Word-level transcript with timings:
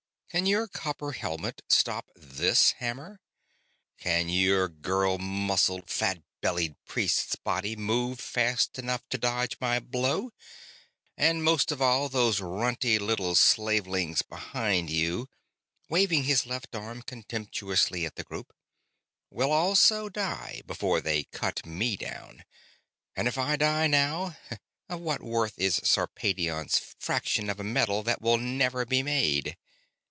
Can 0.33 0.45
your 0.45 0.69
copper 0.69 1.11
helmet 1.11 1.61
stop 1.67 2.09
this 2.15 2.71
hammer? 2.79 3.19
Can 3.97 4.29
your 4.29 4.69
girl 4.69 5.17
muscled, 5.17 5.89
fat 5.89 6.23
bellied 6.39 6.77
priest's 6.85 7.35
body 7.35 7.75
move 7.75 8.21
fast 8.21 8.79
enough 8.79 9.03
to 9.09 9.17
dodge 9.17 9.57
my 9.59 9.77
blow? 9.81 10.31
And 11.17 11.43
most 11.43 11.69
or 11.73 11.83
all 11.83 12.05
of 12.05 12.13
those 12.13 12.39
runty 12.39 12.97
little 12.97 13.35
slavelings 13.35 14.21
behind 14.21 14.89
you," 14.89 15.27
waving 15.89 16.23
his 16.23 16.45
left 16.45 16.73
arm 16.73 17.01
contemptuously 17.01 18.05
at 18.05 18.15
the 18.15 18.23
group, 18.23 18.53
"will 19.29 19.51
also 19.51 20.07
die 20.07 20.61
before 20.65 21.01
they 21.01 21.25
cut 21.25 21.65
me 21.65 21.97
down. 21.97 22.45
And 23.17 23.27
if 23.27 23.37
I 23.37 23.57
die 23.57 23.87
now, 23.87 24.37
of 24.87 25.01
what 25.01 25.21
worth 25.21 25.59
is 25.59 25.81
Sarpedion's 25.83 26.77
fraction 26.97 27.49
of 27.49 27.59
a 27.59 27.65
metal 27.65 28.01
that 28.03 28.21
will 28.21 28.37
never 28.37 28.85
be 28.85 29.03
made? 29.03 29.57